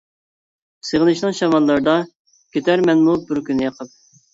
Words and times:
سېغىنىشنىڭ 0.89 1.37
شاماللىرىدا، 1.41 1.95
كېتەرمەنمۇ 2.41 3.19
بىر 3.31 3.47
كۈنى 3.51 3.73
ئېقىپ. 3.75 3.99